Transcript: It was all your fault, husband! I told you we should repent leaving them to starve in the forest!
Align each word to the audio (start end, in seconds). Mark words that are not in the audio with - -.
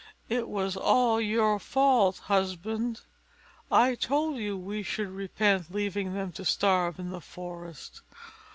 It 0.29 0.49
was 0.49 0.75
all 0.75 1.21
your 1.21 1.59
fault, 1.59 2.17
husband! 2.23 3.01
I 3.71 3.93
told 3.93 4.37
you 4.37 4.57
we 4.57 4.81
should 4.81 5.11
repent 5.11 5.71
leaving 5.71 6.15
them 6.15 6.31
to 6.31 6.43
starve 6.43 6.97
in 6.97 7.11
the 7.11 7.21
forest! 7.21 8.01